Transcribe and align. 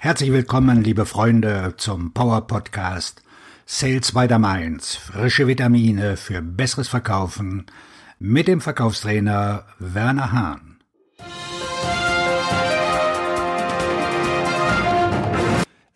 Herzlich 0.00 0.30
willkommen, 0.30 0.84
liebe 0.84 1.06
Freunde, 1.06 1.74
zum 1.76 2.12
Power 2.12 2.46
Podcast 2.46 3.20
Sales 3.66 4.12
by 4.12 4.28
the 4.30 4.38
Mainz. 4.38 4.94
Frische 4.94 5.48
Vitamine 5.48 6.16
für 6.16 6.40
besseres 6.40 6.86
Verkaufen 6.86 7.66
mit 8.20 8.46
dem 8.46 8.60
Verkaufstrainer 8.60 9.64
Werner 9.80 10.30
Hahn. 10.30 10.78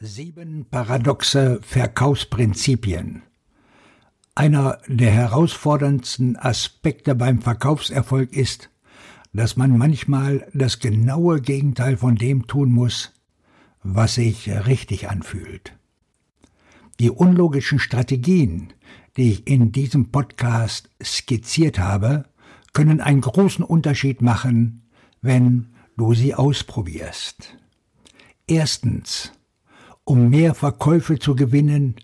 Sieben 0.01 0.67
paradoxe 0.69 1.61
Verkaufsprinzipien. 1.63 3.23
Einer 4.35 4.79
der 4.89 5.13
herausforderndsten 5.13 6.37
Aspekte 6.37 7.15
beim 7.15 7.41
Verkaufserfolg 7.41 8.33
ist, 8.33 8.69
dass 9.33 9.57
man 9.57 9.79
manchmal 9.79 10.49
das 10.55 10.81
genaue 10.81 11.41
Gegenteil 11.41 11.97
von 11.97 12.17
dem 12.17 12.49
tun 12.49 12.73
muss, 12.73 13.13
was 13.83 14.15
sich 14.15 14.49
richtig 14.49 15.09
anfühlt. 15.09 15.77
Die 17.01 17.11
unlogischen 17.11 17.79
Strategien, 17.79 18.73
die 19.17 19.33
ich 19.33 19.47
in 19.47 19.73
diesem 19.73 20.11
Podcast 20.11 20.89
skizziert 21.03 21.79
habe, 21.79 22.25
können 22.73 23.01
einen 23.01 23.21
großen 23.21 23.65
Unterschied 23.65 24.23
machen, 24.23 24.89
wenn 25.21 25.69
du 25.97 26.15
sie 26.15 26.35
ausprobierst. 26.35 27.57
Erstens, 28.47 29.33
um 30.05 30.31
mehr 30.31 30.55
Verkäufe 30.55 31.19
zu 31.19 31.35
gewinnen, 31.35 31.97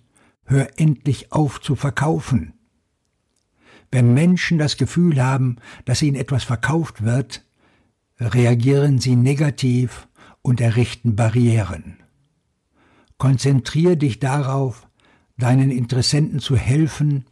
hör 0.45 0.79
endlich 0.79 1.33
auf 1.33 1.61
zu 1.61 1.75
verkaufen. 1.75 2.55
Wenn 3.91 4.13
Menschen 4.15 4.59
das 4.59 4.77
Gefühl 4.77 5.23
haben, 5.23 5.57
dass 5.85 6.03
ihnen 6.03 6.17
etwas 6.17 6.45
verkauft 6.45 7.03
wird, 7.05 7.45
reagieren 8.21 8.99
sie 8.99 9.17
negativ 9.17 10.08
und 10.49 10.63
errichten 10.63 11.15
Barrieren. 11.15 11.99
Konzentriere 13.19 13.99
dich 13.99 14.19
darauf, 14.19 14.89
deinen 15.37 15.71
Interessenten 15.71 16.41
zu 16.41 16.57
helfen, 16.57 17.27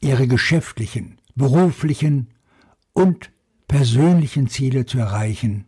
ihre 0.00 0.28
geschäftlichen, 0.28 1.18
beruflichen 1.34 2.28
und 2.92 3.32
persönlichen 3.66 4.46
Ziele 4.46 4.86
zu 4.86 4.98
erreichen 4.98 5.64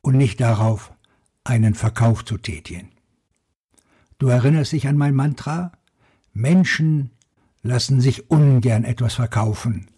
und 0.00 0.16
nicht 0.16 0.40
darauf, 0.40 0.94
einen 1.44 1.74
Verkauf 1.74 2.24
zu 2.24 2.38
tätigen. 2.38 2.88
Du 4.18 4.28
erinnerst 4.28 4.72
dich 4.72 4.88
an 4.88 4.96
mein 4.96 5.14
Mantra? 5.14 5.72
Menschen 6.32 7.10
lassen 7.62 8.00
sich 8.00 8.30
ungern 8.30 8.84
etwas 8.84 9.12
verkaufen, 9.12 9.88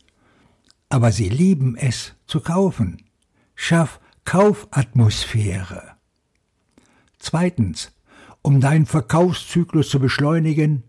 aber 0.89 1.13
sie 1.13 1.29
lieben 1.29 1.77
es 1.77 2.17
zu 2.27 2.41
kaufen. 2.41 3.01
Schaff 3.55 4.01
Kaufatmosphäre. 4.25 5.97
Zweitens, 7.19 7.93
um 8.43 8.61
deinen 8.61 8.87
Verkaufszyklus 8.87 9.89
zu 9.89 9.99
beschleunigen, 10.01 10.83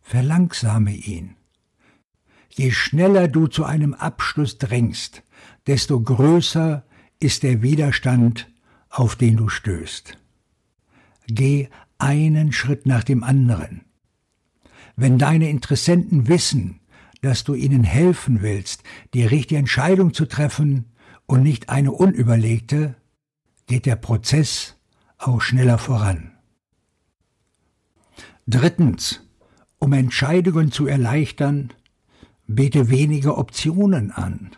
verlangsame 0.00 0.92
ihn. 0.92 1.36
Je 2.50 2.70
schneller 2.70 3.28
du 3.28 3.46
zu 3.48 3.64
einem 3.64 3.94
Abschluss 3.94 4.58
drängst, 4.58 5.22
desto 5.66 6.00
größer 6.00 6.84
ist 7.20 7.42
der 7.42 7.62
Widerstand, 7.62 8.50
auf 8.90 9.16
den 9.16 9.36
du 9.36 9.48
stößt. 9.48 10.16
Geh 11.26 11.68
einen 11.98 12.52
Schritt 12.52 12.86
nach 12.86 13.02
dem 13.02 13.24
anderen. 13.24 13.82
Wenn 14.94 15.18
deine 15.18 15.50
Interessenten 15.50 16.28
wissen, 16.28 16.80
dass 17.22 17.42
du 17.42 17.54
ihnen 17.54 17.82
helfen 17.82 18.42
willst, 18.42 18.82
die 19.14 19.24
richtige 19.24 19.58
Entscheidung 19.58 20.14
zu 20.14 20.26
treffen, 20.26 20.93
und 21.26 21.42
nicht 21.42 21.68
eine 21.68 21.92
unüberlegte, 21.92 22.96
geht 23.66 23.86
der 23.86 23.96
Prozess 23.96 24.76
auch 25.18 25.40
schneller 25.40 25.78
voran. 25.78 26.32
Drittens, 28.46 29.20
um 29.78 29.92
Entscheidungen 29.92 30.70
zu 30.70 30.86
erleichtern, 30.86 31.72
bete 32.46 32.90
weniger 32.90 33.38
Optionen 33.38 34.10
an. 34.10 34.50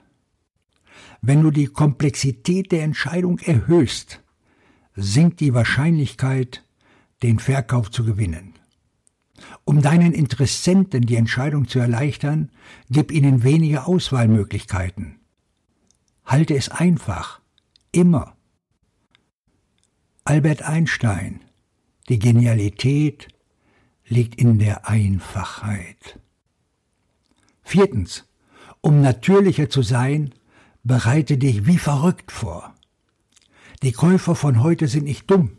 Wenn 1.23 1.43
du 1.43 1.51
die 1.51 1.67
Komplexität 1.67 2.73
der 2.73 2.83
Entscheidung 2.83 3.39
erhöhst, 3.39 4.23
sinkt 4.95 5.41
die 5.41 5.55
Wahrscheinlichkeit, 5.55 6.65
den 7.23 7.39
Verkauf 7.39 7.91
zu 7.91 8.05
gewinnen. 8.05 8.55
Um 9.65 9.83
deinen 9.83 10.13
Interessenten 10.13 11.03
die 11.03 11.17
Entscheidung 11.17 11.69
zu 11.69 11.79
erleichtern, 11.79 12.51
gib 12.91 13.13
ihnen 13.13 13.43
weniger 13.43 13.87
Auswahlmöglichkeiten. 13.87 15.21
Halte 16.27 16.57
es 16.57 16.69
einfach. 16.69 17.41
Immer. 17.93 18.37
Albert 20.25 20.63
Einstein. 20.63 21.41
Die 22.09 22.19
Genialität 22.19 23.29
liegt 24.09 24.35
in 24.35 24.59
der 24.59 24.89
Einfachheit. 24.89 26.19
Viertens. 27.63 28.25
Um 28.81 29.01
natürlicher 29.01 29.71
zu 29.71 29.83
sein, 29.83 30.35
bereite 30.83 31.39
dich 31.39 31.67
wie 31.67 31.79
verrückt 31.79 32.33
vor. 32.33 32.75
Die 33.83 33.93
Käufer 33.93 34.35
von 34.35 34.63
heute 34.63 34.89
sind 34.89 35.05
nicht 35.05 35.31
dumm. 35.31 35.59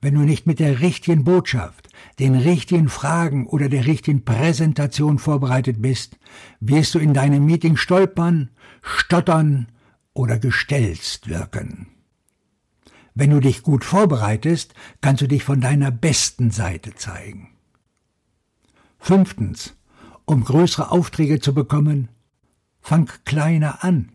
Wenn 0.00 0.14
du 0.14 0.20
nicht 0.20 0.46
mit 0.46 0.60
der 0.60 0.80
richtigen 0.80 1.24
Botschaft, 1.24 1.88
den 2.20 2.36
richtigen 2.36 2.88
Fragen 2.88 3.46
oder 3.46 3.68
der 3.68 3.86
richtigen 3.86 4.24
Präsentation 4.24 5.18
vorbereitet 5.18 5.82
bist, 5.82 6.16
wirst 6.60 6.94
du 6.94 7.00
in 7.00 7.12
deinem 7.12 7.44
Meeting 7.44 7.76
stolpern, 7.76 8.50
stottern 8.82 9.66
oder 10.14 10.38
gestelzt 10.38 11.28
wirken. 11.28 11.88
Wenn 13.14 13.30
du 13.30 13.40
dich 13.40 13.62
gut 13.62 13.84
vorbereitest, 13.84 14.74
kannst 15.00 15.22
du 15.22 15.28
dich 15.28 15.44
von 15.44 15.60
deiner 15.60 15.90
besten 15.90 16.50
Seite 16.50 16.94
zeigen. 16.94 17.50
Fünftens, 18.98 19.74
um 20.24 20.44
größere 20.44 20.90
Aufträge 20.90 21.40
zu 21.40 21.54
bekommen, 21.54 22.08
fang 22.80 23.10
kleiner 23.24 23.82
an. 23.84 24.12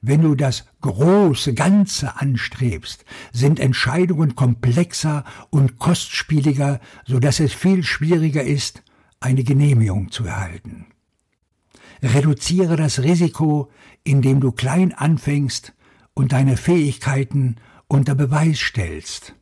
Wenn 0.00 0.22
du 0.22 0.34
das 0.34 0.66
große 0.80 1.54
Ganze 1.54 2.20
anstrebst, 2.20 3.04
sind 3.32 3.58
Entscheidungen 3.58 4.36
komplexer 4.36 5.24
und 5.50 5.78
kostspieliger, 5.78 6.80
so 7.04 7.18
dass 7.18 7.40
es 7.40 7.52
viel 7.52 7.82
schwieriger 7.82 8.44
ist, 8.44 8.82
eine 9.20 9.42
Genehmigung 9.42 10.12
zu 10.12 10.24
erhalten. 10.24 10.86
Reduziere 12.02 12.76
das 12.76 13.02
Risiko, 13.02 13.70
indem 14.04 14.40
du 14.40 14.52
klein 14.52 14.92
anfängst 14.92 15.72
und 16.14 16.32
deine 16.32 16.56
Fähigkeiten 16.56 17.56
unter 17.86 18.14
Beweis 18.14 18.58
stellst. 18.58 19.34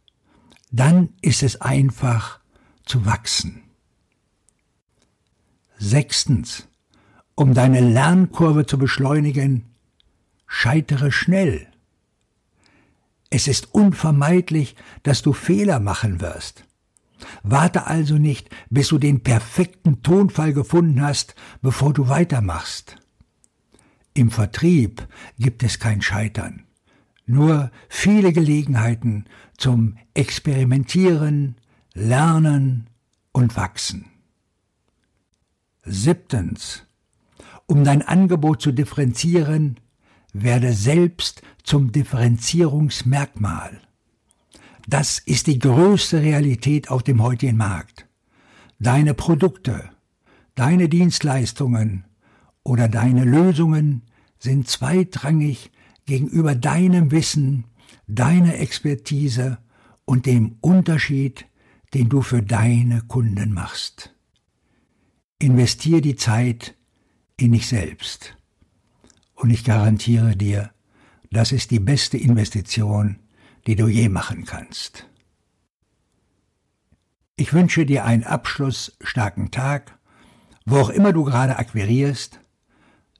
Dann 0.70 1.10
ist 1.22 1.42
es 1.42 1.60
einfach 1.60 2.40
zu 2.84 3.04
wachsen. 3.06 3.62
Sechstens. 5.78 6.68
Um 7.34 7.52
deine 7.52 7.80
Lernkurve 7.80 8.64
zu 8.64 8.78
beschleunigen, 8.78 9.74
scheitere 10.46 11.12
schnell. 11.12 11.66
Es 13.28 13.46
ist 13.48 13.74
unvermeidlich, 13.74 14.76
dass 15.02 15.20
du 15.20 15.34
Fehler 15.34 15.80
machen 15.80 16.22
wirst. 16.22 16.64
Warte 17.42 17.86
also 17.86 18.18
nicht, 18.18 18.50
bis 18.70 18.88
du 18.88 18.98
den 18.98 19.22
perfekten 19.22 20.02
Tonfall 20.02 20.52
gefunden 20.52 21.00
hast, 21.00 21.34
bevor 21.62 21.92
du 21.92 22.08
weitermachst. 22.08 22.96
Im 24.14 24.30
Vertrieb 24.30 25.06
gibt 25.38 25.62
es 25.62 25.78
kein 25.78 26.02
Scheitern, 26.02 26.64
nur 27.26 27.70
viele 27.88 28.32
Gelegenheiten 28.32 29.26
zum 29.58 29.96
Experimentieren, 30.14 31.56
Lernen 31.94 32.88
und 33.32 33.56
Wachsen. 33.56 34.06
Siebtens. 35.82 36.82
Um 37.66 37.84
dein 37.84 38.02
Angebot 38.02 38.62
zu 38.62 38.72
differenzieren, 38.72 39.78
werde 40.32 40.72
selbst 40.72 41.42
zum 41.62 41.92
Differenzierungsmerkmal. 41.92 43.80
Das 44.86 45.18
ist 45.18 45.48
die 45.48 45.58
größte 45.58 46.22
Realität 46.22 46.90
auf 46.90 47.02
dem 47.02 47.20
heutigen 47.20 47.56
Markt. 47.56 48.06
Deine 48.78 49.14
Produkte, 49.14 49.90
deine 50.54 50.88
Dienstleistungen 50.88 52.04
oder 52.62 52.88
deine 52.88 53.24
Lösungen 53.24 54.02
sind 54.38 54.68
zweitrangig 54.68 55.72
gegenüber 56.04 56.54
deinem 56.54 57.10
Wissen, 57.10 57.64
deiner 58.06 58.54
Expertise 58.60 59.58
und 60.04 60.26
dem 60.26 60.56
Unterschied, 60.60 61.46
den 61.92 62.08
du 62.08 62.22
für 62.22 62.42
deine 62.42 63.02
Kunden 63.02 63.52
machst. 63.52 64.14
Investier 65.40 66.00
die 66.00 66.16
Zeit 66.16 66.76
in 67.36 67.52
dich 67.52 67.66
selbst. 67.66 68.36
Und 69.34 69.50
ich 69.50 69.64
garantiere 69.64 70.36
dir, 70.36 70.70
das 71.30 71.50
ist 71.50 71.72
die 71.72 71.80
beste 71.80 72.16
Investition, 72.16 73.18
die 73.66 73.76
du 73.76 73.88
je 73.88 74.08
machen 74.08 74.44
kannst. 74.44 75.06
Ich 77.36 77.52
wünsche 77.52 77.84
dir 77.84 78.04
einen 78.04 78.24
abschlussstarken 78.24 79.50
Tag, 79.50 79.98
wo 80.64 80.78
auch 80.78 80.90
immer 80.90 81.12
du 81.12 81.24
gerade 81.24 81.58
akquirierst. 81.58 82.40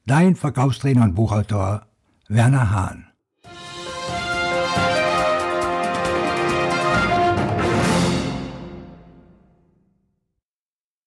Dein 0.07 0.37
Verkaufstrainer 0.37 1.03
und 1.03 1.15
Buchautor 1.15 1.87
Werner 2.29 2.71
Hahn. 2.71 3.09